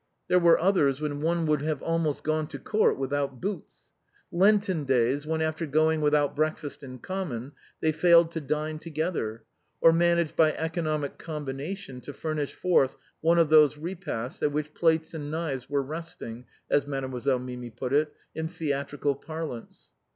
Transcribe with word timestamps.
There 0.29 0.39
were 0.39 0.59
others 0.59 0.99
when 0.99 1.21
one 1.21 1.45
would 1.45 1.61
have 1.61 1.83
almost 1.83 2.23
gone 2.23 2.47
to 2.47 2.57
Court 2.57 2.97
without 2.97 3.39
boots; 3.39 3.93
Lenten 4.31 4.83
days, 4.83 5.27
when, 5.27 5.43
after 5.43 5.67
going 5.67 6.01
without 6.01 6.35
breakfast 6.35 6.81
in 6.81 6.97
common, 6.97 7.51
they 7.81 7.91
failed 7.91 8.31
to 8.31 8.41
dine 8.41 8.79
together, 8.79 9.43
or 9.79 9.93
managed 9.93 10.35
by 10.35 10.53
eco 10.53 10.81
nomic 10.81 11.19
combination 11.19 12.01
to 12.01 12.13
furnish 12.13 12.55
forth 12.55 12.97
one 13.19 13.37
of 13.37 13.49
those 13.49 13.77
repasts 13.77 14.41
at 14.41 14.51
which 14.51 14.73
plates 14.73 15.13
and 15.13 15.29
knives 15.29 15.65
and 15.65 15.69
forks 15.69 15.69
were" 15.69 15.83
resting," 15.83 16.45
as 16.67 16.87
Made 16.87 17.03
moiselle 17.03 17.39
Mirai 17.39 17.75
put 17.75 17.93
it, 17.93 18.11
in 18.33 18.47
theatrical 18.47 19.13
parlance. 19.13 19.93